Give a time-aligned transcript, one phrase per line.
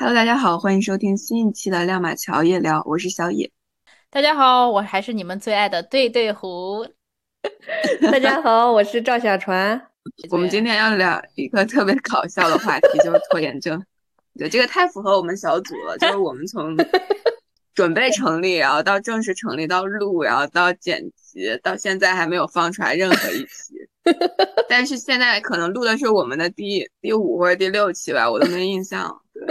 [0.00, 3.50] Hello，大家好，欢迎收听新一期的亮马桥夜聊，我是小野。
[4.08, 6.86] 大家好，我还是你们最爱的对对胡。
[8.10, 9.78] 大家好，我是赵小船。
[10.30, 13.84] 我们今天要聊一个特别搞笑的话题，就是拖延症。
[14.38, 16.74] 对，这个太符合我们小组了，就是我们从
[17.74, 23.74] 准备成立，然后到正式成立，到录，然后到剪辑，到现在还没有放出来任何一期。
[24.68, 29.20] 但是现在可能录的是我们的第第五或者第六期吧，我都没印象。
[29.32, 29.46] 对，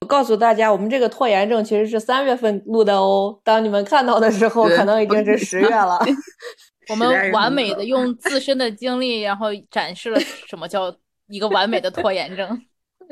[0.00, 3.38] 我 告诉大家，我们这个拖延症其实是三月份录的哦。
[3.42, 5.98] 当你们看到的时候，可能已经是十月了。
[6.90, 10.94] 我们完美的用自身的经历，然后展示了什么叫
[11.28, 12.62] 一个完美的拖延症。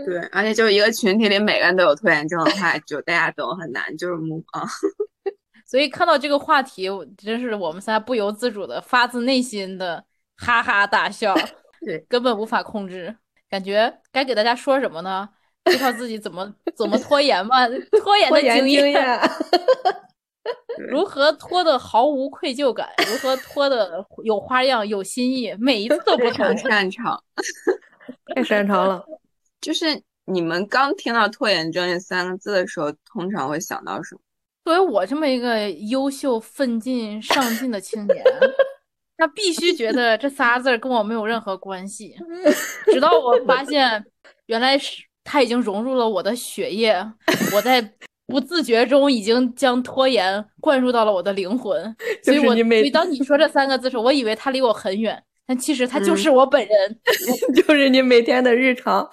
[0.04, 4.66] 对，而且就是一个群体里每个人都有拖延症的话，就大家都很难就是目啊。
[5.66, 10.04] 所以看到这个话题，真是我们仨不由自主的发自内心的
[10.36, 11.34] 哈哈大笑。
[11.84, 13.14] 对，根本无法控制，
[13.48, 15.28] 感觉该给大家说什么呢？
[15.66, 17.66] 介绍自己怎么怎么拖延吧，
[18.02, 19.20] 拖延的经验。
[20.78, 22.88] 如何拖的毫无愧疚感？
[23.10, 25.54] 如何拖的有花样、有新意？
[25.58, 26.56] 每一次都不同。
[26.58, 27.22] 擅长，
[28.34, 29.04] 太擅长了。
[29.60, 34.20] 就是你们刚听到“拖延症”这三个字的时候，通常会想到什么？
[34.64, 38.24] 作为我这么一个优秀、奋进、上进的青年，
[39.16, 42.16] 他必须觉得这仨字跟我没有任何关系。
[42.92, 44.04] 直到我发现，
[44.46, 46.94] 原来是他已经融入了我的血液，
[47.54, 47.92] 我在。
[48.28, 51.80] 不自觉中已经将拖延灌入到了我的灵魂，
[52.24, 57.00] 所以我所以当你说这三个字时，我以为他离我很远，但其实他就是我本人，
[57.54, 59.08] 就是你每天的日常。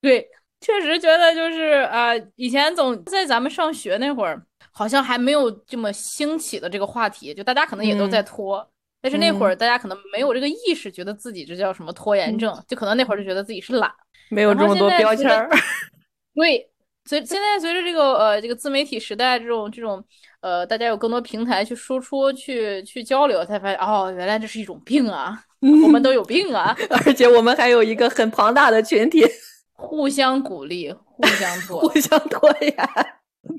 [0.00, 0.24] 对，
[0.60, 8.64] 确实觉得就是啊，以前总在咱们上学那会儿，好像还没有这么兴起的这个话题，就大家可能也都在拖，
[9.02, 13.92] 但是那会儿大家可能没有这个意识，觉得自己这叫什么拖延症，就可能那会儿就觉得自己是懒，
[14.30, 15.50] 没有这么多标签儿。
[16.34, 16.68] 对。
[17.04, 20.00] 随现在随着这个呃这个自媒体时代这种这种
[20.40, 25.36] 呃大家有更多平台去输出去去交流，才发现哦原来这是一种病啊，
[25.82, 26.72] 我们都有病啊，
[27.04, 29.26] 而且我们还有一个很庞大的群体，
[29.72, 32.72] 互相鼓励，互相拖，互相拖延，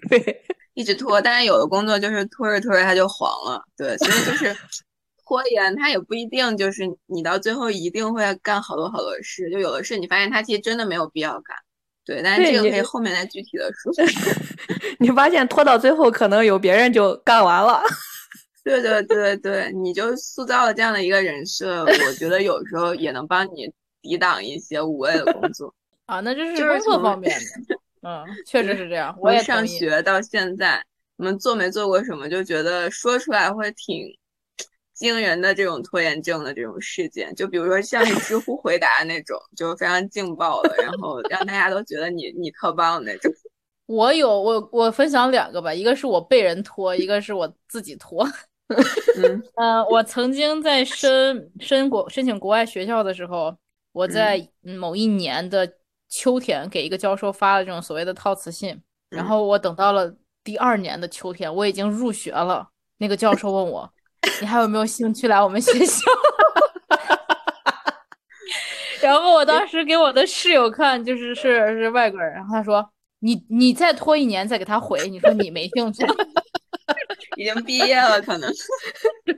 [0.07, 0.41] 对，
[0.73, 4.55] 一直拖，但是有的工作就是拖着拖着它就黄了，对，所以就是
[5.25, 11.55] 拖延它也不一定就是你到最后一定会干好多好多事，就有的事你发现它其实真的没有必要干。
[12.05, 13.91] 对，但是这个可以后面再具体的说。
[14.99, 17.81] 你发现拖到最后，可能有别人就干完了。
[18.63, 25.73] 对对对对，你就塑造了这样的一个人设，我觉得有时候也能帮你抵挡一些无谓的工作
[26.05, 26.19] 啊。
[26.19, 29.15] 那这是工作方面的，嗯，确实是这样。
[29.19, 30.83] 我也上学到现在，
[31.15, 34.05] 我们做没做过什么，就觉得说出来会挺。
[35.03, 43.29] 惊人的这种拖延症的这种事件，就比如说像是知乎回答的那种，就非常劲爆的，然后让大家都觉得你你特棒那种。
[43.85, 48.25] 我有我我分享两个吧，一个是我被人拖，一个是我自己拖。
[49.21, 53.53] 嗯，呃，我曾经在申申国申请国外学校的时候，
[53.91, 55.69] 我在某一年的
[56.07, 60.15] 秋天给一个教授发了这种所谓的套词信，然后我等到了
[60.45, 62.69] 第二年的秋天，我已经入学了，
[62.99, 63.93] 那个教授问我。
[64.41, 66.01] 你还有没有兴趣来我们学校？
[69.01, 72.87] 然后我当时给我的室友看，就是是是外国人，然后他说
[73.19, 76.05] ：“你你再拖一年再给他回，你说你没兴趣？
[77.35, 78.49] 已经毕业了，可能。
[79.25, 79.35] 对，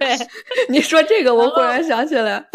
[0.70, 2.46] 你说这个，我忽然想起来，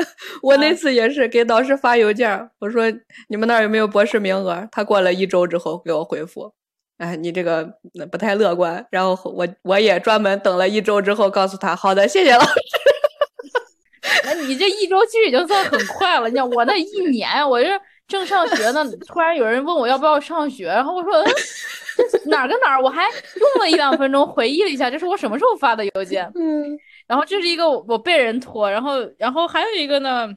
[0.42, 2.84] 我那次也是给导师发邮件，我说
[3.28, 4.68] 你们那儿有没有博士名额？
[4.70, 6.52] 他过了一周之后给我回复。”
[7.00, 7.66] 哎，你这个
[8.12, 8.86] 不太乐观。
[8.90, 12.52] 然后我我也专门等了一周之后，告诉他好的，谢谢老师。
[14.24, 16.28] 哎你这一周其实已经算很快了。
[16.28, 17.68] 你想我那一年，我这
[18.06, 21.12] 正上学呢，突然有人问我要不要上学，然后我说
[22.28, 26.30] 哪儿跟哪儿，我还用了一两分钟回忆了一下，这是我什么时候发的邮件？
[26.34, 30.28] 嗯，然后这是一个我被人拖，然后然后还有一个呢。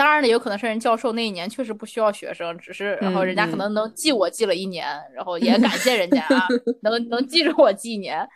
[0.00, 6.48] 当然了，有可能是人教授那一年确实不需要学生，只是然后人家可能能记我记了一年，然后也感谢人家啊，
[6.80, 8.26] 能能记着我记一年。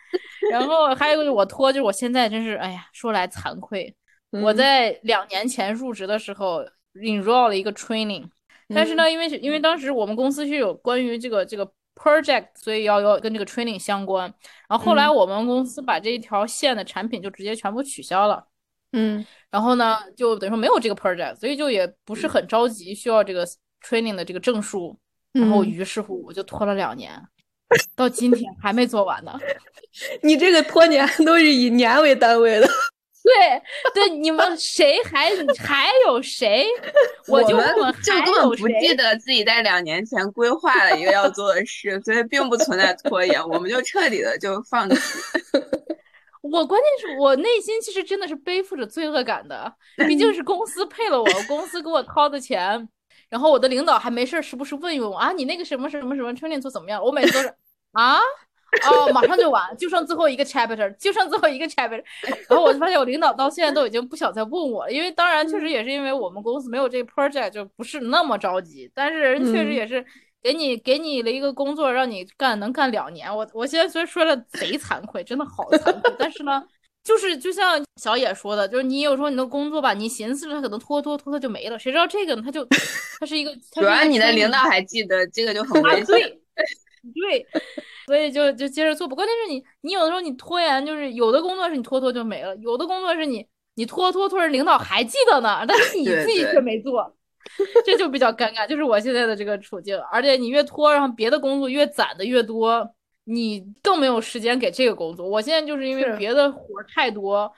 [0.51, 3.95] 然后还有一个我拖，就是我现在真是哎呀，说来惭愧，
[4.43, 6.63] 我在两年前入职的时候
[6.93, 8.29] enroll 了一个 training，
[8.69, 14.31] 但是呢，因为因为当时我们公司是有关于这个这个 project，所以要要跟这个 training 相关。
[14.69, 18.45] 然后后来我们公司把这一条线的产品就直接全部取消了。
[18.97, 23.47] 嗯，然后呢，就等于说没有这个 project，所以就也不是很着急需要这个
[23.81, 24.93] training 的这个证书。
[25.31, 27.09] 然后于是乎我就拖了两年，
[27.95, 29.31] 到今天还没做完呢。
[30.21, 32.67] 你这个拖年都是以年为单位的。
[33.23, 33.61] 对
[33.93, 36.67] 对，你们谁还还有谁？
[37.29, 44.97] 我就问，就根本不记得自己在两年前规划了一个要做的事，所以并不存在拖延，我们就彻底的就放弃。
[46.51, 49.73] 我关键是我内心其实真的是背负着罪恶感的，
[50.07, 52.87] 毕竟是公司配了我，公司给我掏的钱，
[53.29, 57.03] 然后我的领导还没事时不时问一问我啊，你那个什么什么什么 training 做怎么样？
[57.03, 57.53] 我每次都是
[57.93, 58.19] 啊。
[58.91, 62.03] 哦，马上就完，就剩最后一个 chapter，就剩最后一个 chapter，
[62.49, 70.05] 然后我就发现我领导到现在都已经不想再问我了，因为当然确实也是因为我们公司没有这个 project，就不是那么着急，但是人确实也是
[70.45, 73.35] 给你给你了一个工作让你干，能干两年。
[73.35, 76.63] 我我现在虽然说的贼惭愧，真的好惭愧，但是呢，
[77.03, 82.43] 就是就像小野说的，就是你有时候你的工作吧，你寻思着他可能拖拖拖拖就没了，谁知道这个呢？
[82.45, 82.63] 他就
[83.19, 86.05] 他是一个，主要你的领导还记得这个就很危险。
[86.05, 86.37] 对
[87.11, 87.47] 对。
[88.05, 93.43] 所以就就接着做，不关键是你，你有的时候你拖延，就是有的工作是你拖拖就没了，有的工作是你
[93.73, 97.15] 你拖拖拖，领导还记得呢，但是你自己却没做，
[97.85, 99.97] 这就比较尴尬，就是我现在的这个处境。
[100.11, 102.87] 而且你越拖，然后别的工作越攒的越多，
[103.25, 105.27] 你更没有时间给这个工作。
[105.27, 107.51] 我现在就是因为别的活太多，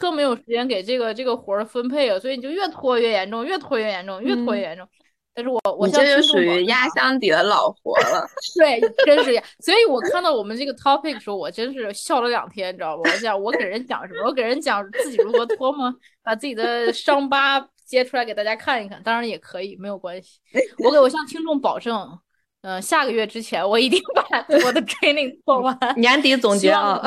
[0.00, 4.86] 更没有时间给这个这个活儿分配了，所以你就越拖越严重，越拖越严重，越拖越严重。
[5.34, 8.26] 但是我我这就属于压箱底的老活了，
[8.58, 9.38] 对，真是。
[9.60, 13.02] 所以我看到我们这个 topic 的时候，我真是笑了两天，你知道吗？
[13.04, 14.24] 我讲我给人讲什么？
[14.24, 15.94] 我给人讲自己如何脱吗？
[16.24, 20.40] 把自己的伤疤揭出来给大家看一看，当然也可以，没有关系。
[20.84, 22.18] 我给我向听众保证，
[22.62, 24.22] 嗯，下个月之前我一定把
[24.66, 25.78] 我的 training 做完。
[25.96, 27.00] 年底总结啊，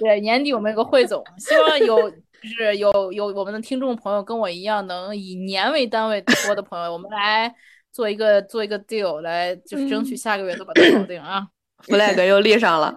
[0.00, 2.12] 对，年底我们有个汇总，希望有。
[2.40, 7.52] 就是有有我们的听众朋友跟我一样能以年为单位播的朋友，我们来
[7.90, 11.48] 做一个做一个 deal，来就是争取下个月都把它搞定啊！
[11.88, 12.96] flag 又立上了。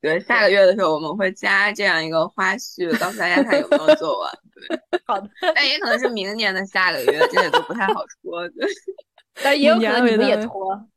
[0.00, 4.32] 对，下个月的时候我们会加这样一个花絮，告诉大家他有没有做完。
[4.54, 5.28] 对， 好的。
[5.54, 8.48] 但也可能是明年的下个月，这也都不太好说。
[8.50, 8.66] 对，
[9.42, 10.88] 但也有可能你们也拖，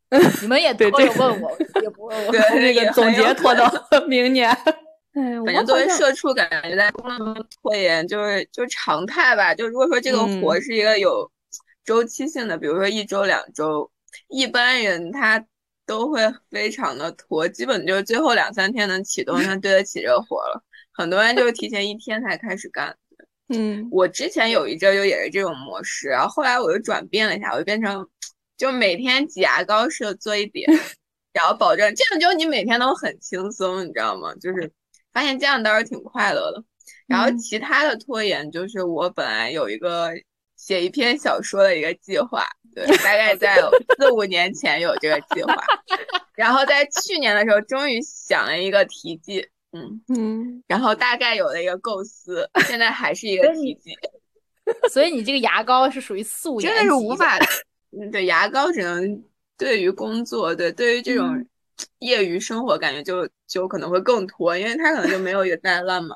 [0.42, 1.52] 你们也 拖着问我，
[1.82, 2.32] 也不问我。
[2.32, 3.72] 对，那个总结拖到
[4.08, 4.50] 明年。
[5.14, 9.54] 哎反正作为社畜，感觉在工作中拖延就是就常态吧。
[9.54, 11.30] 就如果说这个活是一个有
[11.84, 13.92] 周期性的，比如说一周两周，
[14.30, 15.44] 一般人他
[15.92, 20.64] 都会非常的拖，基本就是最后两三天能启动，他对得起这个活了。
[20.94, 22.96] 很多人就是提前一天才开始干。
[23.50, 28.08] 嗯，我之前有一阵就也是这种模式，然后后来我又转变了一下，我就变成
[28.56, 30.66] 就每天挤牙膏似的做一点，
[31.34, 34.34] 然后保证这样就你每天都很轻松，你知道吗？
[34.36, 34.72] 就是。
[35.14, 36.64] 发现这样倒是挺快乐的，
[37.06, 40.10] 然后其他的拖延就是我本来有一个
[40.62, 43.58] 写一篇小说的一个计划，对，大概在
[43.98, 45.56] 四五年前有这个计划，
[46.36, 53.92] 然后在去年的时候终于想了一个题记，嗯嗯，然后大概有了一个构思，现在还是一个题记，
[54.92, 57.40] 所以你这个牙膏是属于四五年真的是无法，
[58.00, 59.24] 嗯，对，牙膏只能
[59.58, 61.44] 对于工作，对，对于这种。
[61.98, 66.16] 业余生活感觉就就可能会更拖，因为它可能就没有一个 deadline 嘛，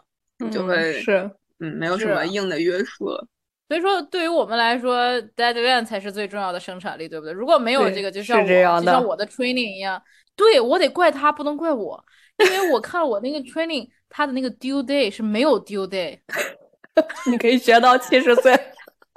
[0.51, 1.27] 就会是
[1.59, 3.27] 嗯没有什么硬的约束了。
[3.68, 4.98] 所以说，对于我们来说
[5.36, 7.34] ，deadline 才是最重要的生产力，对不对？
[7.34, 8.46] 如果没有这个，就像我
[8.80, 10.02] 就像我的 training 一样，
[10.36, 12.04] 对我得怪他，不能怪我，
[12.38, 16.20] 因为我看了我那个 training， 他的那个 due day 是没有 due day，
[17.30, 18.56] 你可以学到七十岁。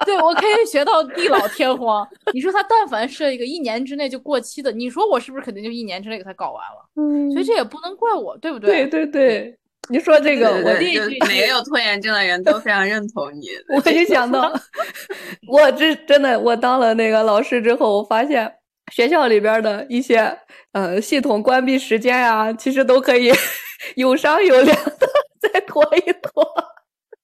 [0.07, 2.09] 对，我可以学到地老天荒。
[2.33, 6.89] 你说他但凡设一个一年之内就过期的，你说我是不是肯定就一年之内给他搞完了？
[6.95, 8.87] 嗯，所以这也不能怪我，对不对？
[8.87, 9.59] 对对对，
[9.91, 13.49] 你说这个，我第一句，每个有拖延症的人都非常认同你。
[13.75, 14.53] 我就想到，
[15.49, 18.53] 我这真的，我当了那个老师之后，我发现
[18.93, 20.39] 学校里边的一些
[20.73, 23.33] 呃系统关闭时间啊，其实都可以
[23.97, 25.09] 有商有量的
[25.41, 26.43] 再拖一拖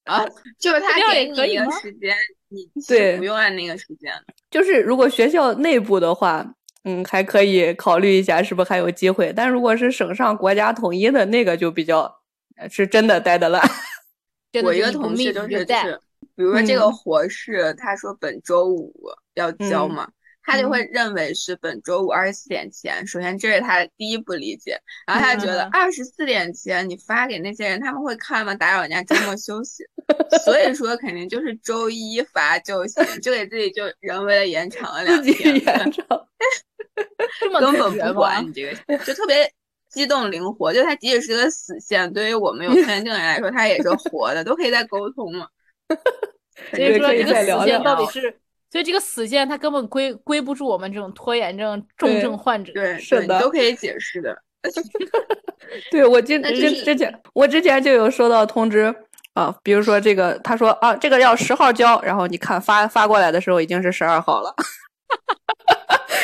[0.04, 0.24] 啊，
[0.58, 2.16] 就是他给你一个时间。
[2.48, 4.12] 你对，不用按那个时间。
[4.50, 6.46] 就是如果学校内部的话，
[6.84, 9.32] 嗯，还可以考虑一下，是不是还有机会？
[9.34, 12.14] 但如果是省上国家统一的那个，就比较
[12.70, 13.62] 是真的待 的烂。
[14.62, 15.64] 我一个同事就是，
[16.36, 18.92] 比如说这个活是他说本周五
[19.34, 20.08] 要交嘛。
[20.46, 28.54] 他就会认为是本周五二十四点前，首先这是他的第一不理解，然后他觉得二十四点前你发给那些人，他们会看吗？
[28.54, 29.82] 打扰人家周末休息，
[30.44, 36.04] 所以说肯定就是周一发就行，就给自己就人为的延长了两天，延长，
[37.58, 39.50] 根本不管你这个，就特别
[39.94, 45.46] 机动灵活，就它即使是个死线，对于我们有拖延症的人来说，它也是活的，都可以再沟通嘛。
[46.74, 48.38] 所以说这个死线到底是。
[48.70, 54.36] 所以这个死线它根本归归不住我们这种拖延症重症患者，对，是的，都可以解释的。
[55.92, 58.92] 对我之之之前，我之前就有收到通知，
[59.34, 64.52] 啊，比如说这个，他说啊，这个要十号交，然后你看发发过来的时候已经是十二号了，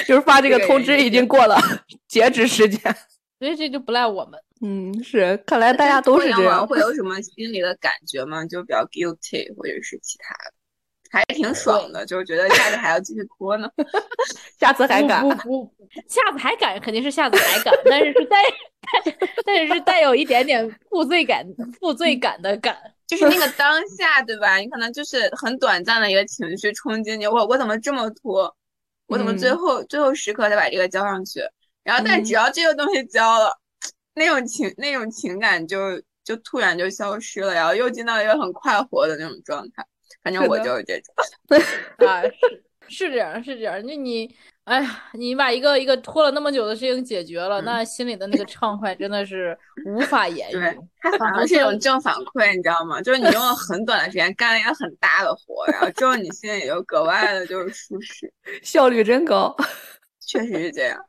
[0.09, 1.57] 就是发这个通知已经过了
[2.09, 2.81] 截止时间，
[3.41, 4.39] 所以这就不赖我们。
[4.61, 6.67] 嗯，是，看来大家都是这样。
[6.67, 8.45] 会有 什么心里的感觉吗？
[8.45, 10.53] 就比较 guilty 或者是其他的，
[11.11, 13.67] 还挺爽的，就是觉得下次还要继续拖呢，
[14.61, 15.23] 下次还敢？
[15.23, 15.75] 不不，
[16.07, 18.37] 下次还敢，肯定是下次还敢，但是是带，
[19.47, 21.43] 但是是带有一点点负罪感、
[21.81, 24.59] 负罪感的感，就是那个当下，对吧？
[24.59, 28.55] 你可能就是很短暂的一个情绪冲击你，我我怎么这么拖？
[29.07, 31.41] 我怎么最后最后时刻才把这个交上去？
[31.91, 33.51] 然后，但只要这个东西交了。
[34.13, 35.79] 那种情那种情感就
[36.25, 39.87] 就突然就消失了，然后又进到一个很快活的那种状态。
[40.23, 41.15] 反正我就是这种，
[42.07, 42.21] 啊，
[42.89, 43.81] 是是这样，是这样。
[43.87, 44.29] 那你，
[44.65, 49.57] 哎呀，你把一个一个拖了那么久的事情解决了，那心里的那个畅快真的是
[49.87, 50.79] 无法言喻。
[51.01, 53.01] 它反而是一种正反馈，你知道吗？
[53.01, 58.31] 就是你用了很短的时间干了一个很大的活，然后之后你心里就格外的就是舒适，
[58.63, 59.57] 效率真高。
[60.27, 61.01] 确实是这样。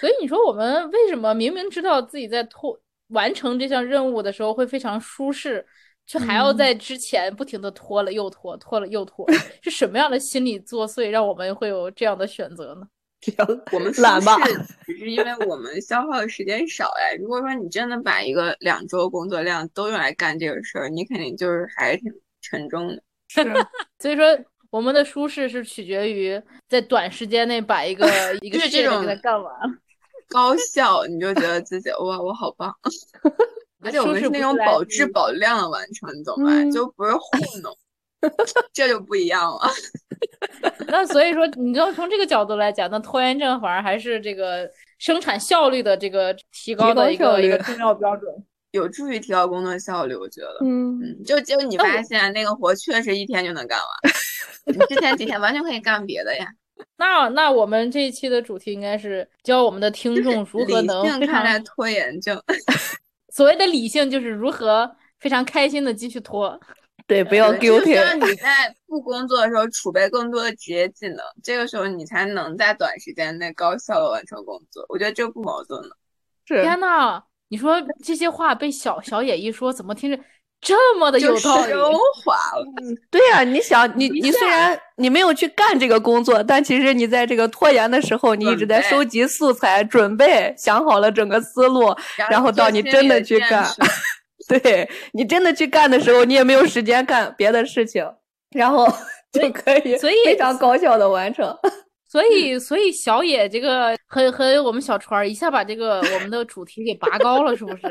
[0.00, 5.64] 所以你说我们为什么明明知道自己在拖完成这项任务的时候会非常舒适，
[6.06, 9.26] 却还要在之前不停的拖了又拖，拖了又拖？
[9.62, 12.86] 是什么样的心理作祟让我们会有这样的选择呢？
[13.72, 14.36] 我们懒吧，
[14.84, 17.14] 只是因为我们消耗的时间少哎。
[17.16, 23.02] 如果说你真的把一个两周工作量都用来干这个事儿，你肯定就是还是挺沉重的。
[23.28, 23.42] 是，
[23.98, 24.24] 所以说。
[24.74, 28.04] 我们的舒适是取决于在短时间内把一个
[28.42, 29.54] 一个事情给它干完，
[30.28, 32.74] 高效你就觉得自己哇我好棒，
[33.80, 36.50] 而且我们是那种保质保量的完成，你懂吧？
[36.72, 37.20] 就不是糊
[37.62, 37.72] 弄，
[38.72, 39.60] 这就不一样了。
[40.88, 48.28] 那所以说，你就从这个角度来讲，那拖延症反而还是这个生产效率的这个提高的一个一个重要标准。
[48.72, 53.88] 有助于提高工作效率，我觉得，嗯，就就你发现那个活确实一天就能干完，
[54.66, 56.46] 你之前几天完全可以干别的呀。
[56.96, 62.40] 那那我们这一期的主题应该是教我们的听众如何能看待拖延症。
[63.32, 64.90] 所谓的理性就是如何
[65.20, 66.58] 非常开心的继续拖。
[67.06, 68.14] 对，不要 guilty。
[68.14, 74.84] 你在不工作的时候储备更多的职业技能，这个时候你才能在短时间内高效的完成工作。
[74.88, 75.90] 我觉得这不矛盾的。
[76.46, 76.62] 是。
[76.62, 77.22] 天呐！
[77.48, 80.18] 你说这些话被小小野一说，怎么听着
[80.64, 81.70] 这么的有道理？
[81.70, 81.92] 升
[82.24, 82.66] 华了。
[83.10, 91.94] 对呀，你想，你 你虽然你没有去干这个工作，但其实你在这个拖延的时候，你一直在收集素材、准备，想好了整个思路，
[92.30, 93.64] 然后到你真的去干。
[94.48, 98.04] 对你真的去干的时候，你也没有时间干别的事情，
[98.50, 98.86] 然后
[99.32, 101.56] 就可以非常高效的完成。
[102.14, 107.82] 所以，所以小野这个和和我们小川一下把这个我们的主题给拔高了，是不是？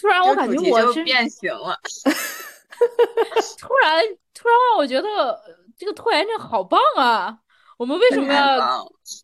[0.00, 1.76] 突然我感觉我是变形了。
[3.58, 5.36] 突然，突然让我觉得
[5.76, 7.36] 这个拖延症好棒啊！
[7.76, 8.58] 我们为什么要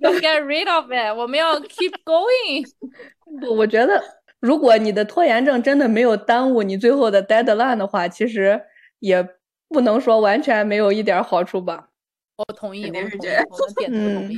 [0.00, 1.16] 要 get rid of it？
[1.16, 2.66] 我们要 keep going。
[3.40, 4.02] 不，我觉得
[4.40, 8.60] 如果你的拖延症真的没有耽误你最后的 deadline 的话，其实
[8.98, 9.24] 也
[9.68, 11.90] 不能说完全没有一点好处吧。
[12.36, 13.44] 我同意，肯定是这样。
[13.88, 14.30] 嗯，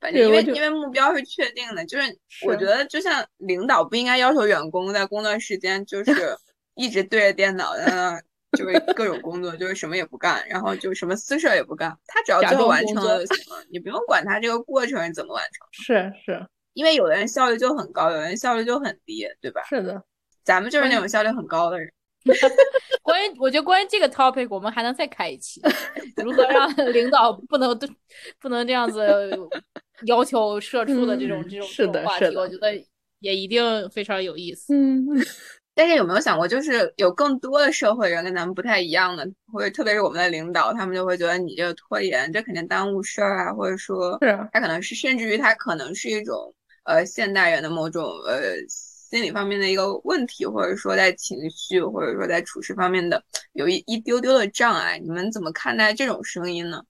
[0.00, 6.12] 反正因为因为目标是确定的，就是我觉得就像领导不应该要求员工在工作时间就 是
[6.74, 8.20] 一直对着电脑在那
[8.58, 15.66] 就是各种工作，就是什么也不干，然后就什么私事也不干，他只要最后完成了就行了，你不用管他这个过程是怎么完成。
[15.72, 19.62] 是是，因为有的人效率就很高，有的人效率就很低，对吧？
[19.68, 20.02] 是的，
[20.42, 21.92] 咱们就是那种效率很高的人。
[23.02, 25.60] 关于我觉得关于这个 topic，我们还能再开一期，
[26.16, 27.78] 如何让 领导不能
[28.38, 29.02] 不能这样子
[30.06, 32.74] 要求社畜的这种这种话题，我觉得
[33.20, 34.74] 也一定非常有意思。
[34.74, 35.06] 嗯，
[35.74, 48.56] 但是有没有想过，就是有更多的社会人跟咱们不太一样的，或者特别是我们的领导，他们就会觉得你这个拖延，这肯定耽误事儿啊，或者说，是他可能是甚至于他可能是一种呃现代人的某种呃。
[49.10, 53.20] 心理方面的一个问题，或者说在情绪，或者说在处事方面的
[53.54, 56.80] 有一一丢丢的障碍，你们怎么看待这种声音呢？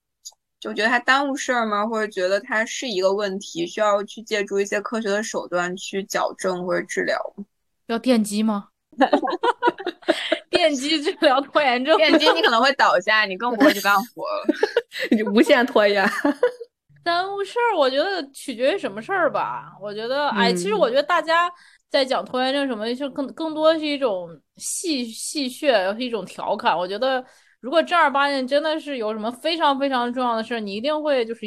[0.60, 1.86] 就觉得它耽误事儿吗？
[1.86, 7.18] 或者觉得它是一个问题，需要去借助一些科学的手段去矫正或者治疗？
[7.88, 8.68] 要电击吗？
[10.50, 11.96] 电击治疗拖延症？
[11.96, 14.54] 电击你可能会倒下，你更不会去干活了，
[15.10, 16.06] 你无限拖延。
[17.02, 19.72] 耽误事儿，我觉得取决于什么事儿吧。
[19.80, 21.50] 我觉得，哎，其实我觉得大家。
[21.90, 26.76] 在讲拖延症什么，就更更多是一种戏戏谑，是一种调侃。
[26.76, 27.22] 我觉得，
[27.60, 31.46] 如果正儿八经真的是有什么非常非常重要的事，你一定会就是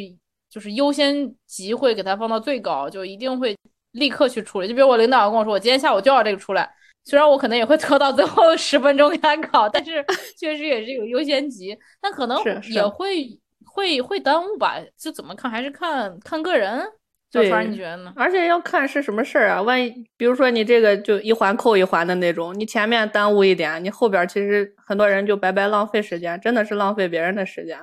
[0.50, 3.56] 就是优先级会给它放到最高，就一定会
[3.92, 4.68] 立刻去处理。
[4.68, 6.70] 就比如我领导跟我说，我今天下午就要这个出来，
[7.04, 10.04] 虽然我可能也会拖到最后十分钟给他搞，但是
[10.38, 12.38] 确实也是有优先级，但可能
[12.70, 13.26] 也会
[13.64, 14.76] 会会耽误吧。
[14.98, 16.86] 就怎么看还是看看个人。
[17.34, 18.12] 小对川，你觉得呢？
[18.14, 27.78] 而且要看是什么事儿啊，万一比如说你这个就一环扣一环的那种，你前面耽误一点，你后边儿其实很多人就白白浪费时间，真的是浪费别人的时间。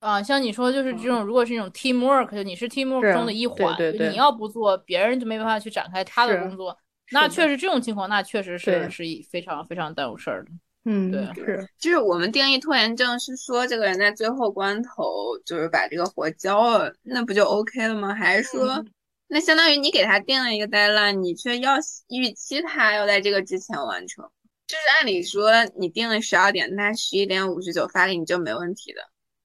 [0.00, 6.76] 啊，像你说就是这种，如果是一种 teamwork，就你是 teamwork 中的一环，对对对你要不做，别人就没办法去展开他的工作。
[7.12, 10.50] 那确实这种情况，那确实是是一非常非常耽误事儿的。
[10.88, 18.14] 嗯，对是，就是我们定义拖延症是说这个人在最后关头就是把这个活交了，那不就 OK 了吗？
[18.14, 18.86] 还是说，嗯
[19.28, 21.76] 那相当于你给他定了一个 deadline，你却要
[22.08, 24.24] 预期他要在这个之前完成？
[24.66, 29.00] 就是按理说你定了十二点，那十一点五十九发给你就没问题的。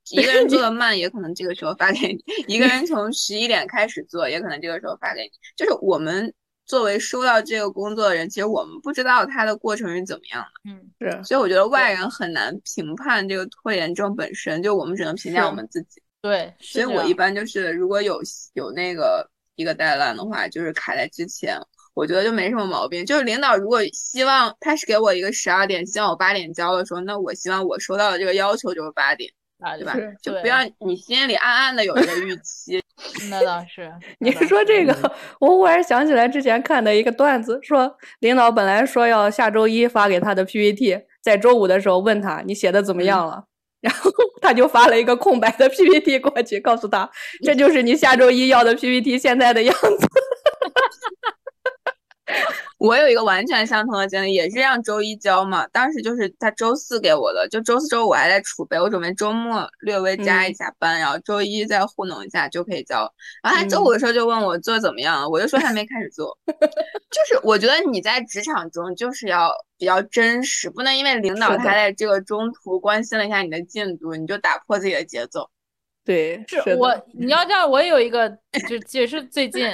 [0.10, 5.30] 一个人做的慢，也可能这个时候发给你；一个人从十一点开始做，也可能这个时候发给你。
[5.56, 6.34] 就是我们
[6.66, 10.72] 作为收到这个工作的人，其实我们不知道他的过程是怎么样的。
[10.72, 16.02] 嗯，是，所以我觉得外人很难评判这个拖延症本身，就我们只能评价我们自己。
[16.22, 18.20] 对，所以我一般就是如果有
[18.54, 21.58] 有那个一个 deadline 的话，就是卡在之前，
[21.94, 23.06] 我觉得就没什么毛病。
[23.06, 32.82] 就是领导如果希望他是给我一个十二点，希望我八点交的时候，那我希望我收到的这个要求就是八点，啊，对吧就不要你心里暗暗的有一个预期。
[33.30, 33.92] 那倒是。
[34.20, 34.96] 你是说这个，
[35.40, 43.46] 我忽然想起来之前看的一个段子，说领导本来说要下周一发给他的 PPT，在周五的时候问他你写的怎么样了，
[43.82, 44.12] 然后
[44.42, 47.10] 他就发了一个空白的 PPT 过去，告诉他
[47.44, 50.08] 这就是你下周一要的 PPT 现在的样子。
[52.82, 55.68] 我有一个完全相同的经历，也是让周一交嘛。
[55.68, 63.08] 当时就是他周四给我的，就周四周五还在储备，我准备周末略微加一下班，然后周一再糊弄一下就可以交。
[63.44, 66.36] 然后他周五的时候就问我做得怎么样，我就说还没开始做。
[66.48, 75.48] 就是我觉得你在职场中就是要比较真实，不能因为领导他在这个中途关心了一下你的进度，你就打破自己的节奏。
[76.04, 78.28] 对，是我你要这样，我有一个，
[78.68, 79.70] 就也是最近，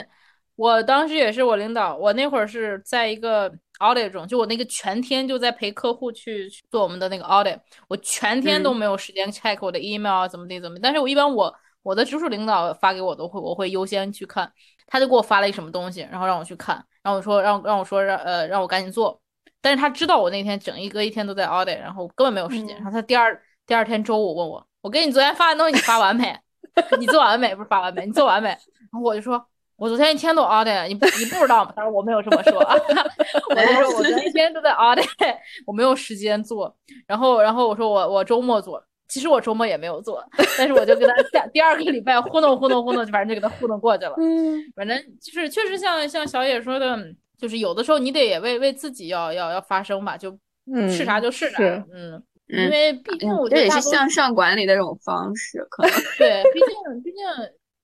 [0.57, 3.49] 我当时也是我领导，我那会儿是在一个
[3.79, 11.53] audit 中，就我那个全天就在陪客户去去做我们的那个 audit，我全天都嗯没有时间 check 我的 email 啊，怎么地怎么地，但是我一般我
[11.84, 14.51] 我的直属领导发给我都会，我会优先去看，
[14.88, 19.21] 他就给我发了一什么东西，然后让我去看，然后我说让让我说让呃让我赶紧做，
[19.62, 26.36] 但是他知道我那天整一个一天都在 audit，然后根本没有时间，嗯然后他第二第二天周五问我，我给你昨天发的东西你发完没？
[26.99, 27.53] 你做完没？
[27.55, 28.05] 不是发完没？
[28.05, 28.49] 你做完没？
[28.49, 28.58] 然
[28.93, 29.43] 后我就说，
[29.77, 31.71] 我昨天一天都 audit，你不你不知道吗？
[31.75, 32.75] 他说我没有这么说啊，
[33.49, 35.05] 我就说我昨天一天都在 audit，
[35.65, 36.75] 我没有时间做。
[37.05, 40.23] 然后然后我说我我周末做，其实我周末也没有做，
[40.57, 44.15] 但是我就跟他 第第二个礼拜糊弄糊弄糊弄，反正就给他糊弄过去了。
[44.17, 46.97] 嗯，反正就是确实像像小野说的，
[47.37, 50.37] 就是有的时候你得也为为自己要要要发声吧，就
[50.73, 52.13] 嗯，是啥就是啥，嗯。
[52.13, 55.91] 嗯因为毕竟我嗯，这也是觉得大多向上管理的这种方式，可能。
[56.17, 57.21] 对，毕竟毕竟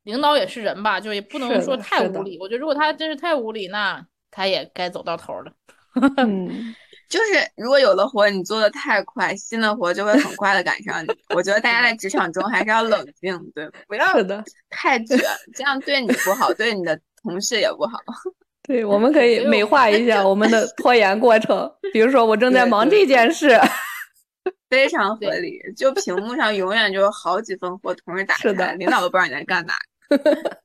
[0.04, 2.38] 领导也是人吧，就也不能说太无理。
[2.40, 5.52] 我觉得如果他真是太无理，那他也该走到头了。
[6.18, 6.74] 嗯，
[7.08, 11.08] 就是如果有的活你做的太快，新的活就会很快的赶上你。
[11.36, 14.06] 我觉得大家在职场中还是要冷静，对，不要
[14.72, 15.20] 太卷，
[15.54, 18.00] 这样对你不好，对你的同事也不好。
[18.66, 23.60] 对，我们可以美化一下我们的拖延过程，比如说我正在忙这件事，
[24.68, 29.76] 非常合理，就屏幕上永远就有好几份活同时打是的开，领导都不知道你在干嘛。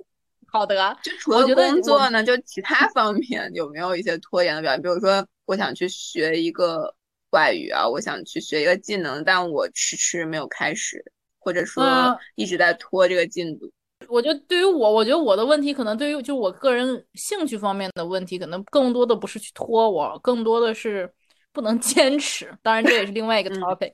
[0.50, 4.82] 好的，就除了工作呢，就其他方面有没有一些拖延的表现？
[4.82, 6.94] 比如说，我想去学一个
[7.30, 11.04] 外语啊，我想去学一个技能，但我迟迟没有开始，
[11.38, 13.70] 或者说嗯一直在拖这个进度。
[14.08, 21.12] 我觉得对于我，我觉得我的问题可能对于就我个人兴趣方面的问题，可能更多的不是去拖我，更多的是
[21.58, 22.48] 不能坚持。
[22.62, 23.92] 当然，这也是另外一个嗯 topic。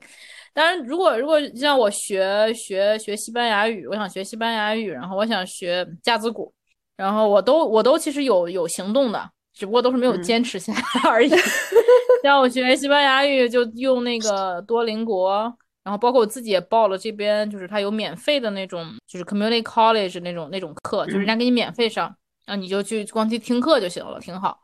[0.53, 6.53] 当然，如果如果像我学学学西班牙语，我想学西班牙语，然后我想学架子鼓，
[6.95, 11.29] 然后我都我都其实有有行动的，只不过都是没有嗯坚持下来而已。
[12.21, 15.41] 像我学西班牙语就用那个多邻国，
[15.83, 22.05] 然后包括我自己也报了这边，就是他有免费的那种，就是 community college 那种那种课，就是人家给你免费上，
[22.45, 24.57] 然后你就去光去听课就行了，挺好。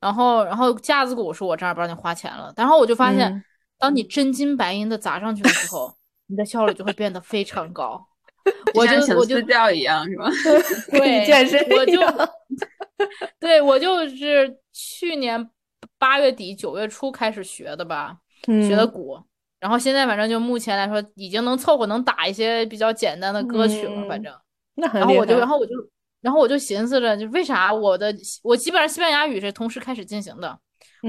[0.00, 3.42] 然后然后架子鼓是我正儿八经花钱了，然后我就发现，嗯
[3.78, 5.94] 当你真金白银的砸上去的时候，
[6.28, 8.02] 你的效率就会变得非常高。
[8.74, 10.30] 我就我就私教一样，是吧？
[10.92, 12.00] 跟你对健身我就
[13.38, 15.50] 对我就是去年
[15.98, 19.20] 八月底九月初开始学的吧，学的嗯鼓，
[19.60, 24.34] 然后现在反正就目前来说已经能凑合能打一些比较简单的歌曲了，反嗯正，
[24.76, 25.72] 那很然后我就然后我就
[26.20, 30.58] 然后我就寻思着，就为啥我的我基本上西班牙语是同时开始进行的，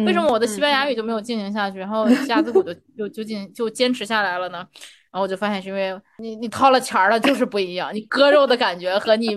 [0.05, 4.57] 为什么我的西班牙语就没有进行下去，然后西雅字母就 就就进就坚持下来了呢？
[5.11, 9.35] 然后我就发现是因为你你掏了钱了就是不一样，你割肉的感觉和你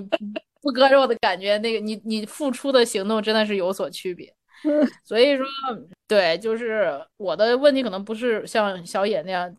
[0.60, 4.34] 不割肉的感觉，那个你你付出的行动真的是有所区别。
[5.02, 5.46] 所以说，
[6.06, 9.50] 对，就是我的问题可能不是像小野那样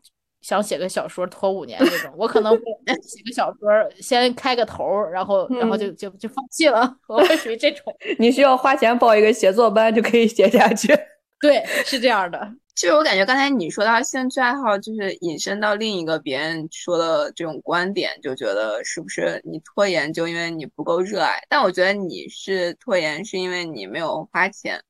[0.41, 2.61] 想写个小说拖五年这种，我可能会
[3.01, 7.93] 写个小说先开个头，然后然后就就就放弃了，我会属于这种。
[8.17, 10.87] 你需要花钱报一个写作班就可以写下去。
[11.39, 12.39] 对，是这样的。
[12.75, 21.39] 其实我感觉刚才你说到兴趣爱好，就是引申到另一个别人说的这种观点，就觉得是不是你拖延就因为你不够热爱？
[21.49, 24.81] 但我觉得你是拖延是因为你没有花钱。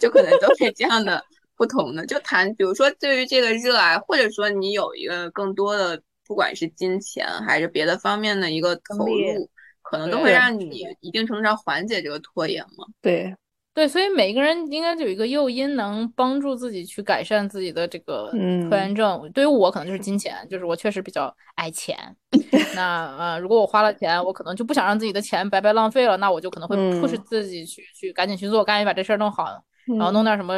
[0.00, 1.22] 就可能都是这样的
[1.56, 9.50] 不同的，就谈，比如说对于这个热爱，或者说你有一个更多的，不管是金钱还是别的方面的一个投入，
[9.82, 12.84] 可能都会让你一定程度上缓解这个拖延嘛。
[13.00, 13.34] 对。
[13.74, 19.30] 对，所以每个人应该就有一个诱因，能帮助自己去改善自己的这个拖延症。
[19.34, 21.94] 对于我，可能就是金钱，就是我确实比较爱钱。
[22.74, 30.54] 那呃，如果我花了钱，我可能就不想让自己的钱白白浪费了，那我就可能会迫使自己去去赶紧去做，赶紧把这事儿弄好，然后弄点什么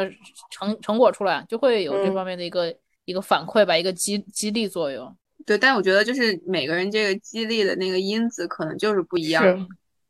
[0.49, 5.15] 成成果出来，就会有这方面的一个一个反馈吧，一个激激励作用。
[5.45, 9.67] 对，但我觉得就是每个人这个激励的那个因子可能就是不一样。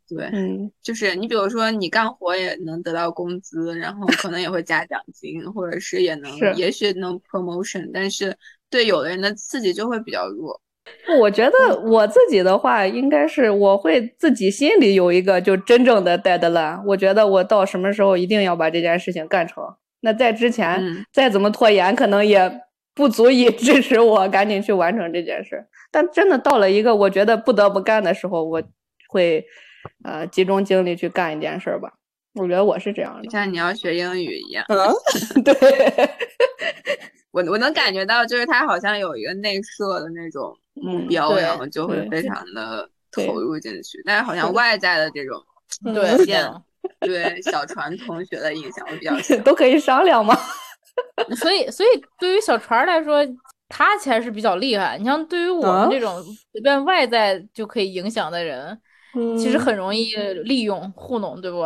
[0.08, 8.36] 对，嗯，就是你比如说你干活也能得到工资，然后可能也会加奖金，或者是也能，也许能 promotion，但是
[8.72, 10.60] 对有的人的刺激就会比较弱。
[11.18, 19.64] 我觉得我自己的话，应该是我会自己心里有一个就真正的 deadline，我觉得我到什么时候一定要把这件事情干成。
[20.02, 22.62] 那在之前再怎么拖延，可能也
[22.94, 25.66] 不足以 支持我赶紧去完成这件事。
[25.92, 28.62] 但真的到了一个我觉得不得不干的时候，我
[29.08, 29.46] 会。
[30.04, 31.94] 呃，集中精力去干一件事吧。
[32.34, 34.66] 我觉得我是这样的，像你要学英语一样。
[34.68, 34.78] 嗯，
[35.42, 35.54] 对，
[37.32, 44.02] 我我能感觉到，就是他好像有一个内设的那种目标，然后就会非常的投入进去。
[44.06, 45.42] 但是好像外在的这种
[45.94, 46.26] 对
[47.00, 49.38] 对小船同学的影响会比较小。
[49.44, 50.38] 都可以商量吗？
[51.38, 51.90] 所以，所以
[52.20, 53.26] 对于小船来说，
[53.68, 54.98] 他才是比较厉害。
[54.98, 58.80] 你像对于我们这种随便外在就可以影响的人。
[59.38, 61.66] 其实很容易利用糊弄，对不？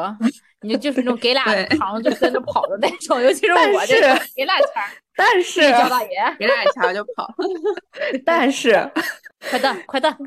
[0.62, 1.44] 你就是那种给俩
[1.78, 4.68] 糖就跟着跑的那种，尤其是我这个给俩钱，
[5.16, 7.28] 但是焦大爷给俩钱就跑，
[8.26, 8.90] 但是
[9.52, 10.18] 快蛋快蛋，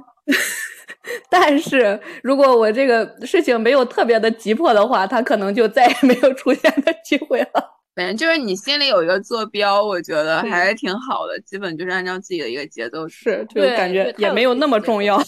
[1.31, 7.72] 但是如果我这个事情没有特别的急迫的话，他可能就再也没有出现的机会了。
[7.96, 11.40] 反正就是你心里有一个坐标，我觉得还是挺好的。
[11.46, 15.18] 基本就是按照自己的一个节奏是，就感觉也没有那么重要。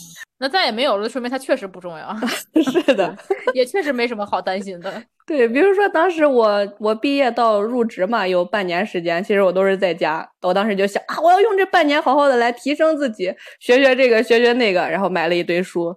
[0.40, 2.16] 那再也没有了，说明它确实不重要。
[2.62, 3.16] 是的，
[3.54, 5.02] 也确实没什么好担心的。
[5.26, 10.28] 对，比如说当时我我毕业到入职嘛，有半年时间，其实我都是在家。
[10.42, 15.94] 我当时就想啊，我要用这半年好好的来提升自己，学学这个，学学那个，然后买了一堆书，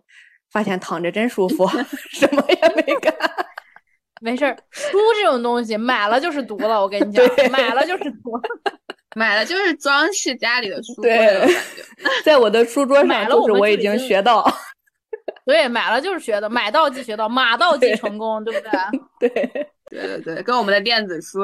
[0.52, 1.68] 发现躺着真舒服，
[2.12, 3.14] 什么也没干。
[4.20, 8.40] 没事儿，书这种东西买了就是读了，我跟你讲，买了就是读，
[9.16, 11.48] 买了就是装饰家里的书柜了。
[12.24, 14.46] 在我的书桌上，就是我已经学到。
[15.46, 18.72] 对，买了就是学的，买到即学到，马到即成功，对不对？
[19.30, 21.42] 对，对对对，跟我们的电子书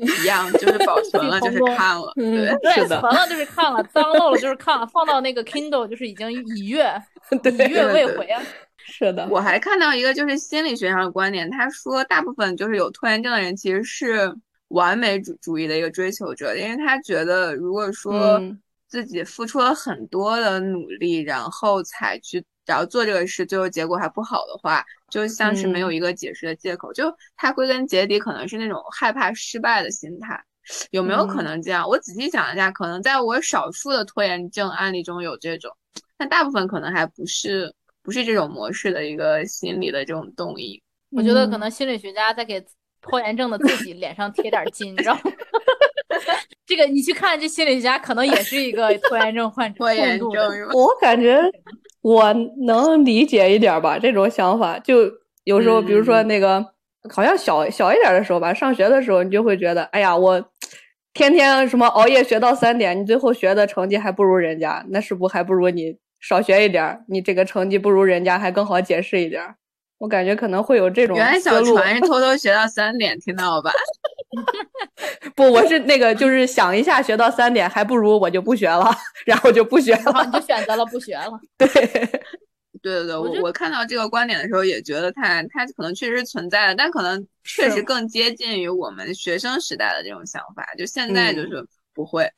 [0.00, 6.90] 一样，就是保存了就是看了，对，是的，存了就是看了，download 了就是看了，放到那个 Kindle 就是已经已阅，
[7.30, 8.42] 已阅未回啊。
[8.86, 14.34] 是的，我还看到一个就是心理学上的观点，他说大部分就是有拖延症的人其实是
[14.74, 18.40] 完美主主义的一个追求者，因为他觉得如果说
[18.86, 26.92] 自己付出了很多的努力，然后才去然后做这个事，最后结果还不好的话，就像是没有一个解释的借口。
[26.92, 27.04] 就
[27.36, 30.38] 他归根结底可能是那种害怕失败的心态，
[30.90, 31.88] 有没有可能这样？
[31.88, 35.70] 我仔细想一下，可能在我少数的拖延症案例中有这种，
[36.16, 37.74] 但大部分可能还不是。
[38.04, 42.62] 不是这种模式的一个心理的这种动因，我觉得可能心理学家在给
[43.04, 45.20] 拖延症的自己脸上贴点金，你知道吗？
[46.66, 49.78] 这个你去看这心理学家，可能也是一个拖延症患者。
[49.78, 50.28] 拖延症，
[50.72, 51.38] 我感觉
[52.00, 52.32] 我
[52.66, 54.78] 能理解一点吧，这种想法。
[54.78, 55.10] 就
[55.44, 56.64] 有时候，比如说那个，
[57.10, 60.42] 好像小小一点的时候吧，上学的时候，你就会觉得，哎呀，我
[61.12, 65.98] 天天什么熬夜学到三点，你最后学的成绩还不如人家，那是不还不如你？
[66.20, 69.42] 少学一点，你这个成绩不如人家，还更好解释一点。
[70.04, 71.16] 我感觉可能会有这种。
[71.16, 73.72] 原来小船是 偷偷学到三点，听到了吧？
[75.34, 80.22] 不，我是那个，就是想一下学到三点，还不如我就不学了，然后就不学了。
[80.26, 81.40] 你就选择了不学了。
[81.56, 81.66] 对，
[82.82, 90.66] 对对对，我我看到这个观点的时候，也觉得它它可能确实存在的，但可能确实更接近于我们学生时代的这种想法。
[90.76, 92.30] 就现在嗯就是不会，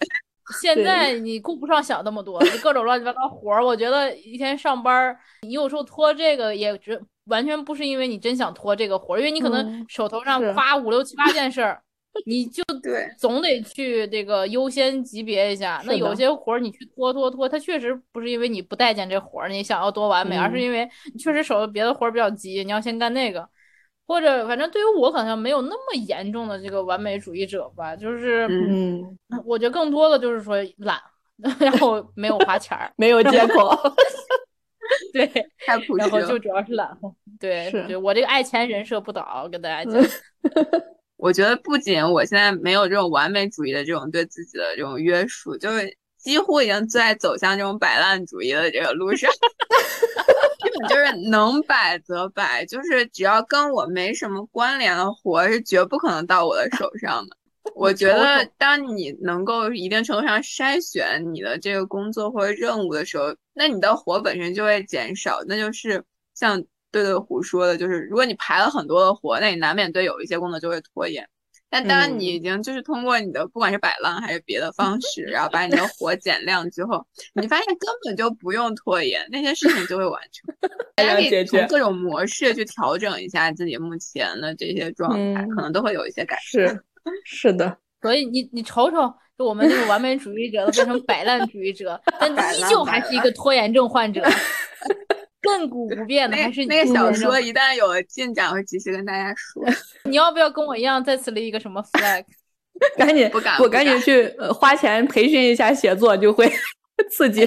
[0.61, 11.81] 现在你顾不上想那么多，你各种乱七八糟活儿，我觉得一天上班儿，你有时候拖这个也只完全不是因为你真想拖这个活儿，因为你可能嗯手头上是夸五六七八件事儿，
[12.27, 15.83] 你就对总得去这个优先级别一下。
[15.85, 23.49] 那有些活儿你去拖拖拖，它确实不是因为你不待见这活儿，你想要多完美，而是嗯因为你确实手头别的活儿比较急，你要先干那个。
[24.09, 30.97] 或者反正对于我好像没有那么严重的这个完美主义者吧，就是嗯，嗯，我觉得更多的就是说懒，
[31.59, 33.77] 然后没有花钱儿， 没有借口。
[35.13, 35.27] 对，
[35.67, 36.09] 太朴实了。
[36.09, 37.13] 然后就主要是懒惰。
[37.39, 40.03] 对，是对我这个爱钱人设不倒，跟大家讲。
[41.17, 49.31] 我觉得不仅我现在没有这种完美主义的这种对自己的这种约束，就是几乎已经在走向这种摆烂主义的这个路上。
[50.59, 57.37] 基本就是能摆则摆，就是只要跟我没什么关联的活是绝不可能到我的手上的。
[57.77, 65.41] 我觉得，当你能够一定程度上筛选你的这个工作或者任务的时候，那你的活本身就会减少。
[65.47, 66.03] 那就是
[66.35, 71.29] 像对对胡说的，就是如果你排了很多的活，那你难免对有一些工作就会拖延。
[71.69, 80.55] 但当你已经就是通过你的不管是摆烂还是别的方式，然后把你的活减量之后，你发现根本就不用拖延，那些事情就会完成。
[80.97, 86.69] 大家可以从各种模式去调整一下自己目前的这些状态，嗯可能都会有一些改善。
[86.69, 86.83] 是
[87.25, 94.23] 是的，所以你你瞅瞅，就我们这个完美主义者都变成摆烂主义者，但 依旧还是一个拖延症患者，
[95.43, 99.65] 亘古不变的还是你那个小说一旦有进展，会及时跟大家说。
[100.05, 102.25] 你要不要跟我一样再次立一个什么 flag？
[102.99, 106.47] 赶紧不敢我赶紧去呃花钱培训一下写作，就会
[107.11, 107.47] 刺激。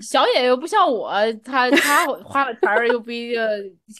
[0.00, 1.12] 小野又不像我，
[1.44, 3.40] 他他花了钱儿又不一定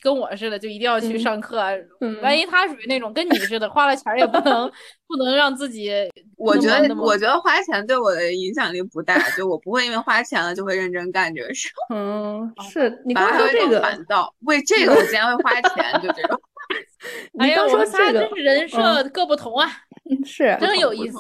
[0.03, 1.61] 跟我似的，就一定要去嗯上课。
[2.01, 4.71] 嗯万一他属于那种跟你似的，花了钱儿也不能
[5.09, 5.93] 不能让自己
[6.39, 14.33] 我觉得我觉得花钱对我的影响力不大，就我不会因为花钱了就会认真干这个事，嗯，是你反刚而还会更说这个，烦躁。
[14.47, 16.41] 为这个我竟然会花钱，就这种。
[17.39, 19.69] 哎呀，我们仨真是人设各不同啊，
[20.11, 21.19] 嗯是真有意思。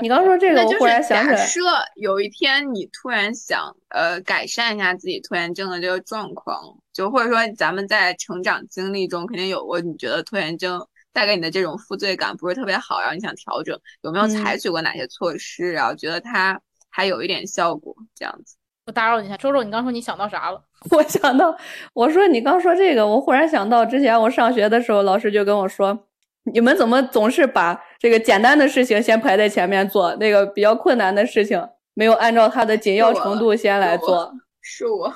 [0.00, 1.60] 你刚说这个，我忽然是想起来，假设
[1.96, 6.60] 有一天你突然想呃改善一下自己拖延症的这个状况，
[6.92, 18.56] 就或者说咱们在成长经历中肯定有过你觉得拖延症带给你的这种负罪感不是特别好，然后你想调整，有没有嗯采取过哪些措施，然后觉得它还有一点效果这样子？
[18.86, 20.60] 我打扰你一下，周周，你刚说你想到啥了？
[20.90, 21.56] 我想到，
[21.92, 26.06] 我说你刚说这个，我忽然想到之前我上学的时候，老师就跟我说，
[26.44, 35.12] 你们怎么总是把这个简单的事情先排在前面做，那个比较困难的事情没有按照它的紧要程度先来做，是我，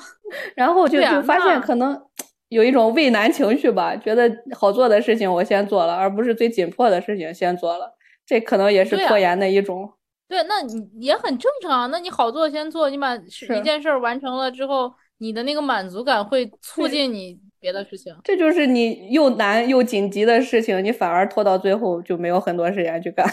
[0.55, 2.01] 然后就就发现可能
[2.49, 9.93] 有一种畏难情绪吧，觉得好做的事情我先做了，而不是最紧迫的事情先做了，这可能也是拖延的一种。
[10.29, 11.87] 对，那你也很正常啊。
[11.87, 18.15] 那你好做先做，你把一件事儿完成了之后，你的那个满足感会促进你别的事情。
[18.23, 23.27] 这就是你又难又紧急的事情，你反而拖到最后就没有很多时间去干。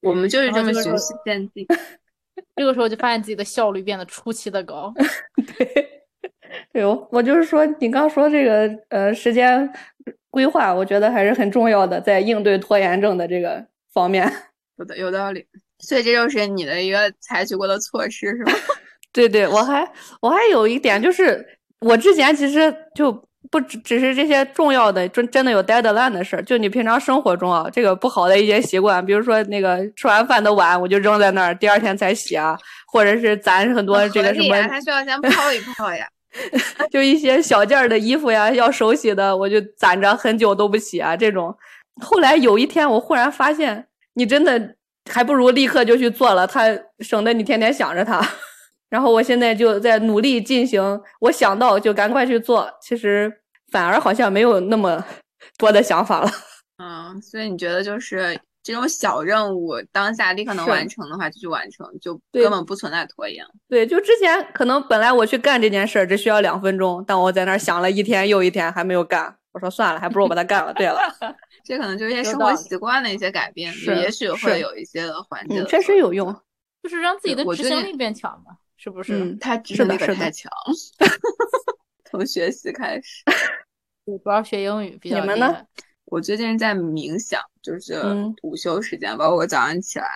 [0.00, 1.66] 我们就是这么循序渐进。
[2.56, 4.90] 这个时候就发现自己的效率变得出奇的高。
[6.72, 9.70] 对，我我就是说，你刚说这个呃时间
[10.30, 14.32] 规划，我觉得还是很重要的，在应对拖延症的这个方面。
[14.78, 15.46] 有的有道理，
[15.80, 18.52] 所以这就是你的一个采取过的措施， 是吧？
[19.12, 19.86] 对对，我还
[20.22, 21.46] 我还有一点就是，
[21.80, 23.12] 我之前其实就
[23.54, 36.04] 不只只是这些重要的，真真的有 deadline 的事儿，就你平常生活中啊，这个不好的一些习惯，比如说那个吃完饭的碗我就扔在那儿，第二天才洗啊，或者是攒很多这个什么合理啊，它需要先泡一泡呀。
[36.90, 41.16] 就一些小件儿的衣服呀，要手洗的，我就攒着很久都不洗啊。
[41.16, 41.56] 这种，
[42.02, 44.74] 后来有一天我忽然发现，你真的
[45.08, 48.20] 还不如立刻就去做了，它省得你天天想着它。
[48.90, 53.32] 然后我现在就在努力进行，我想到就赶快去做，其实
[53.74, 55.04] 反而好像没有那么
[55.58, 56.30] 多的想法了。
[56.78, 63.44] 嗯，所以你觉得就是这种小任务，当下立刻能完成的话就去完成，就根本不存在拖延。
[63.68, 70.72] 对，就之前可能本来我去干这件事儿只需要两分钟，但我在那儿想了一天又一天还没有干，我说算了，还不如我把它干了。
[70.74, 71.00] 对了。
[71.66, 76.32] 这可能就是一些生活习惯的一些改变，也许会有一些的缓解嗯，确实有用。
[76.80, 79.14] 就是让自己的执行力变强嘛，是不是？
[79.14, 80.50] 嗯，他执行力太强，
[82.10, 83.24] 从学习开始。
[84.04, 85.66] 对主要学英语比较你们呢？
[86.04, 88.34] 我最近在冥想，就是嗯。
[88.42, 90.06] 午休时间，包括我早上起来，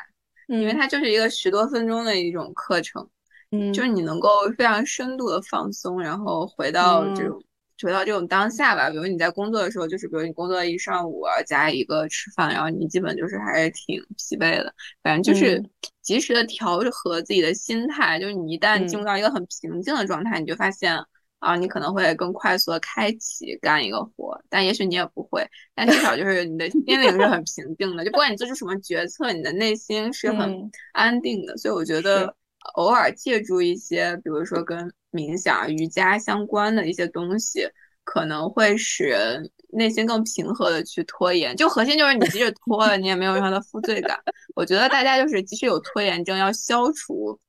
[0.46, 0.78] 因为嗯。
[0.78, 3.08] 它就是一个十多分钟的一种课程，
[3.50, 7.42] 嗯，就是你能够非常深度的放松，然后回到这种。
[7.80, 14.74] 回到这种当下吧，比如你在工作的时候，就是比如你工作一上午啊，加一个吃饭，然后你基本就是还是挺疲惫的。
[15.00, 15.62] 反正就是
[16.02, 20.98] 及时的调和自己的心态，就是你一旦进入到一个很平静的状态，你就发现
[21.38, 31.56] 啊，你可能会更快速的开启干一个活，但也许你也不会，但至少就 是你的心灵是很平静的，就不管你做出什么决策，你的内心是很安定的。
[31.56, 32.34] 所以我觉得
[32.74, 34.92] 偶尔借助一些，比如说跟。
[35.10, 37.66] 冥想、瑜伽相关的一些东西，
[38.04, 41.56] 可能会使人内心更平和的去拖延。
[41.56, 44.20] 就核心就是你即使拖了，你也没有任何的负罪感。
[44.54, 47.40] 我觉得大家就是即使有拖延症，要消除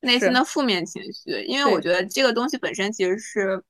[0.00, 3.62] 内心的负面情绪，因为我觉得这个东西本身其实是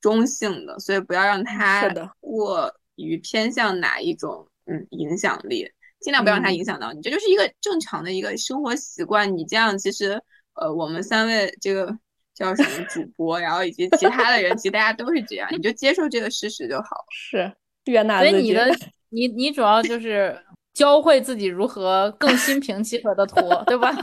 [0.00, 1.88] 中性的，所以不要让它
[2.20, 5.70] 过于偏向哪一种嗯影响力，
[6.00, 7.00] 尽量不要让它影响到你。
[7.02, 9.36] 这就是一个正常的一个生活习惯。
[9.36, 10.20] 你这样其实
[10.54, 11.98] 呃，我们三位这个。
[12.34, 17.04] 叫什么 主播，然后以及其他的人，其实大家都是这样，你就接受这个事实就好了。
[17.10, 17.52] 是，
[17.84, 18.74] 悦纳所以你的，
[19.10, 20.34] 你你主要就是
[20.74, 23.94] 教会自己如何更心平气和的拖，对吧？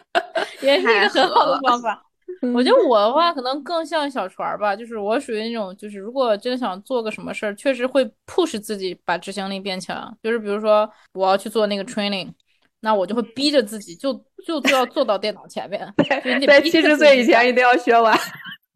[0.62, 2.02] 也是一个很好的方法。
[2.54, 10.16] 我觉得我的话可能更像小船吧，就是我属于那种，就是如果真的想做个什么事儿，确实会 push 自己把执行力变强。
[10.22, 12.30] 就是比如说我要去做那个 training。
[12.82, 14.10] 那我就会逼着自己，就
[14.46, 15.86] 就就要坐到电脑前面，
[16.46, 18.18] 在七十岁以前一定要学完。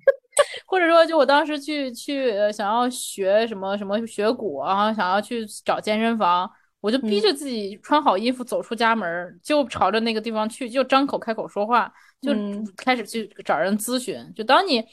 [0.68, 6.50] 或者说，就我当时去去想要学什么什么学鼓啊，想要去找健身房，
[6.84, 12.34] 我就逼着自己穿好衣服走出家门，就朝着那个地方去，就张口开口说话，就
[12.76, 14.16] 开始去找人咨询。
[14.36, 14.84] 就当你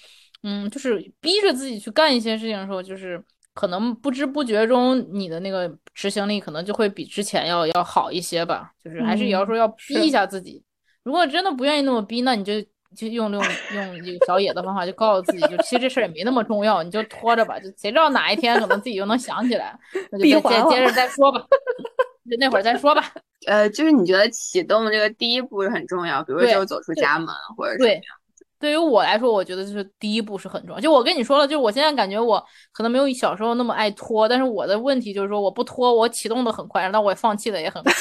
[0.43, 3.21] 嗯，就是逼着自己去干一些事情的时候，就是。
[3.53, 8.71] 可能不知不觉中，你的那个执行力可能就会比之前要要好一些吧。
[8.81, 10.63] 就是还是也要说要逼一下自己。
[11.03, 12.53] 如果真的不愿意那么逼，那你就
[12.95, 17.59] 就用用用这个小野的方法，就告诉自己，就其实这事儿也没那么重要，你就拖着吧。
[17.59, 19.77] 就谁知道哪一天可能自己又能想起来，
[20.11, 21.39] 那就接接着再说吧。
[22.29, 23.11] 就那会儿再说吧。
[23.47, 27.27] 呃，就是你觉得启动这个第一步是很重要，比如说就走出家门
[27.57, 28.01] 或者是。
[28.59, 30.79] 对于我来说，我觉得就是第一步是很重要。
[30.79, 32.39] 就我跟你说了，就是我现在感觉我
[32.71, 37.91] 可能没有小时候那么爱拖，但是我的问题就是说我不拖，我启动的很快，那我放弃的也很快。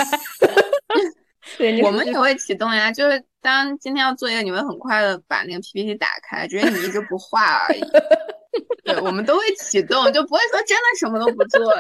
[1.57, 7.81] 对，我们也会启动呀，就是当今天要做一个，你会很快的把那个 PPT 打开，只是你一直不画而已。
[8.85, 11.73] 对，我们都会启动，就不会说真的什么都不做。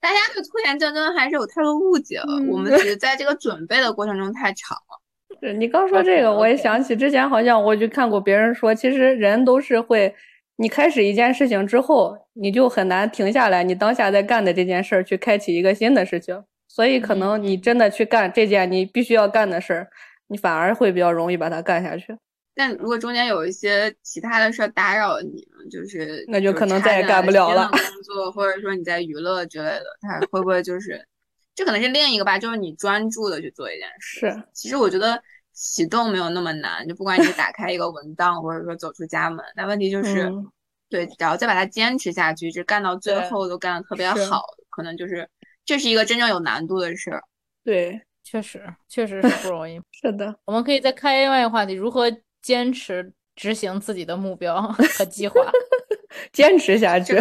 [0.00, 5.38] 大家对拖延症真的还是有太多误解了，我们只是在这个准备的过程中太长了。
[5.42, 10.14] 是你刚说这个，我也想起之前好像我就看过别人说，其实人都是会，
[10.56, 19.88] 你开始一件事情之后，你就很难停下来，你当下在干的这件事儿去开启一个新的事情，所以可能你真的去干这件你必须要干的事儿，
[20.28, 22.16] 你反而会比较容易把它干下去。
[22.54, 27.68] 但如果中间有一些其他的事儿打扰你，就是那就可能再也干不了了。
[27.68, 31.06] 工作或者说你在娱乐之类的，它会不会就是？
[31.54, 34.20] 这可能是另一个吧，就是你专注的去做一件事。
[34.20, 40.30] 是，其实我觉得启动没有那么难，就不管你打开一个文档，或者说走出家门，但问题就是，
[40.90, 45.26] 对，然后再把它坚持下去，就干到最后都干的特别好，可能就是
[45.64, 47.22] 这是一个真正有难度的事儿。
[47.64, 49.80] 对，确实，确实是不容易。
[50.02, 52.10] 是的，我们可以再开另外一个话题：如何
[52.42, 55.40] 坚持执行自己的目标和计划，
[56.32, 57.14] 坚持下去。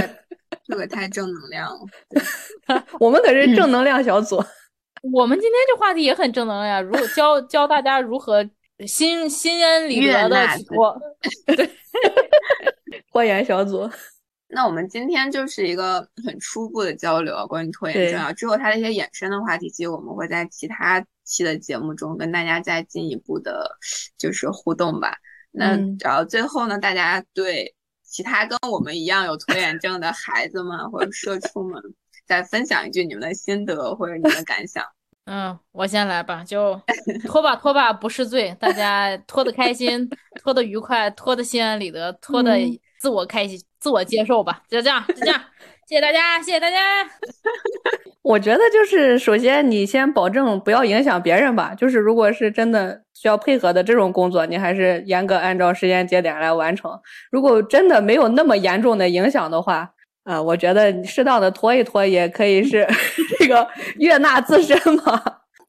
[0.63, 4.43] 这个太正能量了， 我们可是正能量小组。
[5.13, 8.43] 我们今天这话题也很正能量，如教教大家如何
[8.87, 10.35] 心心安理得的
[10.67, 10.99] 拖。
[11.45, 11.69] 对，
[13.11, 13.87] 拖延小组。
[14.47, 18.31] 那我们今天就是一个很初步的交流啊，关于拖延症啊。
[18.33, 23.77] 之后它的一些衍生的话题，其实我们会在其他期的节目中跟大家再进一步的，
[24.17, 25.17] 就是互动吧。
[25.51, 27.73] 那然后最后呢，大家对。
[28.07, 31.81] 其他跟我们一样有拖延症的孩子们或者社畜们，
[32.25, 34.81] 再分享一句你们的心得或者你们的感想。
[35.25, 36.79] 嗯，我先来吧，就
[37.25, 40.09] 拖吧拖吧不是罪，大家拖得开心，
[40.41, 42.57] 拖得愉快，拖得心安理得，拖得
[42.99, 45.41] 自我开心、自我接受吧，就这样，就这样。
[45.87, 47.07] 谢谢大家，谢谢大家。
[48.23, 51.75] 我觉得就是，首先你先保证不要影响别人吧。
[51.77, 56.99] 就是如果是真的需要配合的这种工作，你还是严格按照时间节点来完成。
[57.29, 59.91] 如果真的没有那么严重的影响的话，
[60.23, 62.87] 啊，我觉得适当的拖一拖也可以是
[63.37, 63.67] 这个
[63.99, 65.21] 悦纳自身嘛。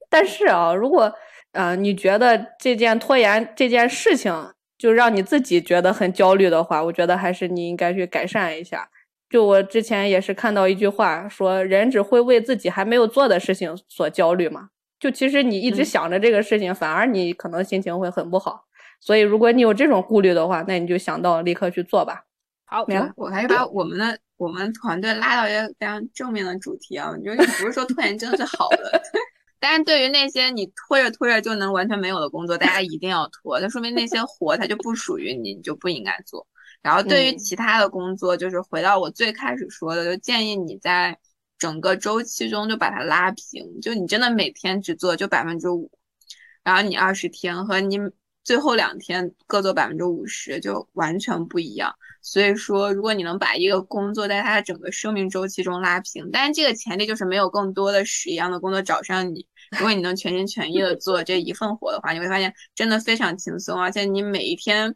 [0.09, 1.13] 但是啊，如果
[1.53, 4.33] 啊你觉得这件拖延这件事情
[4.79, 8.89] 就让你自己觉得很焦虑的话，我觉得还是你应该去改善一下。
[9.29, 14.69] 就我之前也是看到一句话，说人只会为自己还没有做的事情所焦虑嘛。
[15.01, 18.65] 就其实你一直想着这个事情，反而你可能心情会很不好。
[19.01, 22.25] 所以如果你有这种顾虑的话，那你就想到立刻去做吧。
[22.65, 23.13] 好，没了。
[23.17, 29.03] 我还是把我们的我们团队拉到一个非常正面的主题啊，就是不是说拖延症是好的，
[29.59, 36.47] 但是对于那些你拖着拖着就能完全没有的工作，大家一定要拖，那说明那些活它就不属于你，你就不应该做。
[36.83, 41.19] 然后对于其他的工作，就是回到我最开始说的，就建议你在
[41.59, 45.91] 整个周期中就把它拉平，就你真的每天只做就百分之五，
[46.63, 47.99] 然后你二十天和你
[48.47, 51.93] 最后两天各做百分之五十，就完全不一样。
[52.23, 59.45] 所以说，如果你能把一个工作在它的整个生命周期中拉平，但是这个前提就是没有更多的屎一样的工作找上你。
[59.73, 64.95] 如果你能全心全意的做这一份活的话，你会发现真的非常轻松，而且你每一天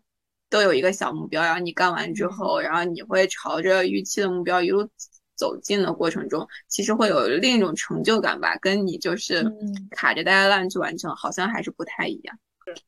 [0.49, 4.89] 都有一个小目标，然后你干完之后，然后你会朝着预期的目标一路
[5.35, 9.45] 走进的过程中，其实会有另一种成就感吧，跟你就是
[9.91, 12.39] 卡着大家烂去完成，好像还是不太一样。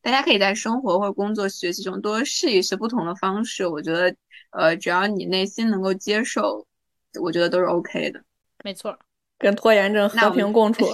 [0.01, 4.15] 大家可以在生活或者工作、学习中多试一试不同的方式，我觉得。
[4.55, 6.67] 呃，只要你内心能够接受，
[7.19, 8.21] 我觉得都是 OK 的。
[8.63, 8.95] 没错，
[9.39, 10.85] 跟拖延症和平共处。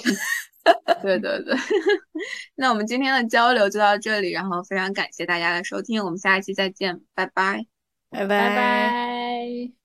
[1.04, 1.54] 对对对，
[2.56, 7.66] 那我们今天的交流就到这里，然后非常感谢大家的收听，我们下一期再见，拜拜，
[8.10, 9.79] 拜拜拜。